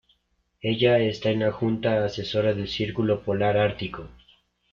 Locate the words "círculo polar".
2.67-3.55